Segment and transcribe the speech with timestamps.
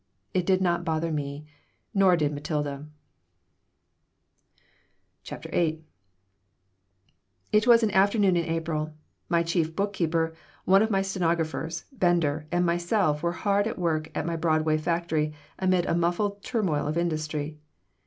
[0.33, 1.45] It did not bother me.
[1.93, 2.87] Nor did Matilda
[5.21, 5.83] CHAPTER VIII
[7.51, 8.95] IT was an afternoon in April.
[9.29, 10.33] My chief bookkeeper,
[10.65, 15.33] one of my stenographers, Bender, and myself were hard at work at my Broadway factory
[15.59, 17.59] amid a muffled turmoil of industry.